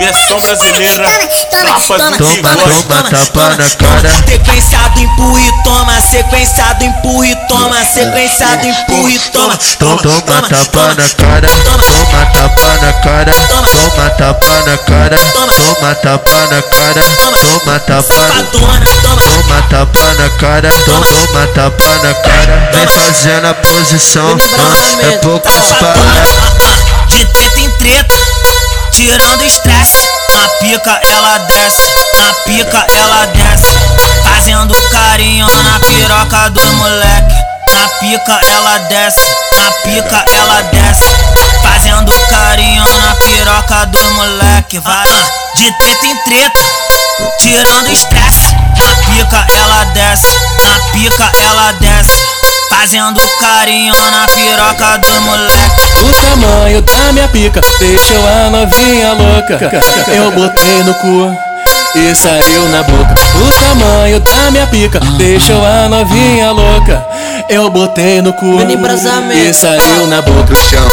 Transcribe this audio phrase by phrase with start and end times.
[0.00, 1.06] Versão brasileira.
[1.06, 4.10] Do Toma, toma, tapa na cara.
[4.26, 6.00] Sequenciado, empurra e toma.
[6.00, 7.84] Sequenciado, empurra e toma.
[7.84, 9.58] Sequenciado, empurra e toma.
[9.78, 11.48] Toma, toma, tapa na cara.
[11.48, 13.32] Toma, tapa na cara.
[13.34, 15.18] Toma, tapa na cara.
[15.18, 17.02] Toma, tapa na cara.
[17.16, 19.22] Toma, tapa na Safadona, toma.
[19.22, 22.70] Toma tapa na cara, toma tapa na cara.
[22.72, 26.99] Vem fazendo a posição, ah, é poucas paradas.
[29.00, 30.06] Tirando estresse.
[30.34, 31.82] Na pica ela desce,
[32.18, 33.72] na pica ela desce.
[34.22, 37.34] Fazendo carinho na piroca do moleque.
[37.72, 41.04] Na pica ela desce, na pica ela desce.
[41.62, 44.78] Fazendo carinho na piroca do moleque.
[44.78, 45.06] Vai
[45.56, 46.60] de treta em treta,
[47.38, 48.54] tirando estresse.
[48.76, 49.39] Na pica
[52.80, 55.82] Fazendo carinho na piroca do moleque.
[56.02, 59.70] O tamanho da minha pica deixou a novinha louca.
[60.08, 61.30] Eu botei no cu
[61.94, 63.14] e saiu na boca.
[63.34, 67.04] O tamanho da minha pica deixou a novinha louca.
[67.50, 68.56] Eu botei no cu
[69.30, 70.44] e saiu na boca.
[70.44, 70.88] Do chão,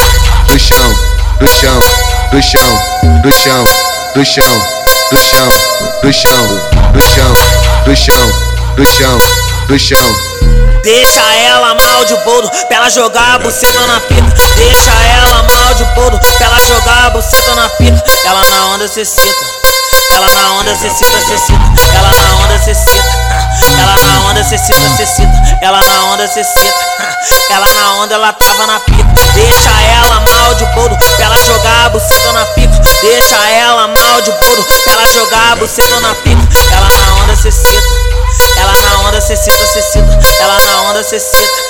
[0.46, 0.94] do chão,
[1.40, 1.80] do chão,
[2.34, 2.82] do chão,
[3.14, 3.66] do chão,
[4.14, 4.62] do chão, do chão,
[5.10, 5.50] do chão,
[6.04, 6.54] do chão,
[6.92, 7.34] do chão,
[7.86, 8.32] do chão,
[8.76, 9.47] do chão.
[10.84, 14.34] Deixa ela mal de boldo, pra ela jogar a buceta na pica.
[14.56, 18.02] Deixa ela mal de boldo, pra ela jogar a buceta na pica.
[18.26, 19.46] Ela na onda cê cita,
[20.14, 21.60] ela na onda cê cita, cê cita.
[21.94, 23.04] Ela na onda cê cita,
[23.82, 25.58] ela na onda cê cita, cê cita.
[25.62, 26.86] Ela na onda cê cita,
[27.50, 29.04] ela na onda ela tava na pica.
[29.34, 29.70] Deixa
[30.02, 32.82] ela mal de boldo, pra ela jogar a buceta na pica.
[33.02, 36.42] Deixa ela mal de boldo, pra ela jogar a buceta na pica.
[36.72, 37.97] Ela na onda cê cita.
[39.28, 40.20] Ela na onda cê cita, cê cita.
[40.40, 41.62] Ela na onda cê cita.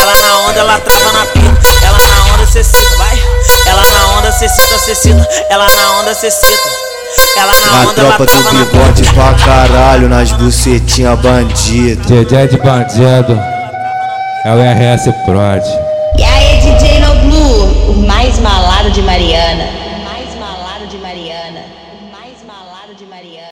[0.00, 1.86] Ela na onda ela trava na pica.
[1.86, 3.22] Ela na onda cê cita, vai.
[3.66, 5.28] Ela na onda cê cita, cê cita.
[5.48, 6.70] Ela na onda cê cita.
[7.36, 12.02] Ela na Na onda ela tropa do bigode pra caralho, nas bucetinha bandido.
[12.02, 13.40] DJ de bandido
[14.44, 15.64] é o RS Prod.
[16.18, 19.87] E aí, DJ No Blue, o mais malado de Mariana.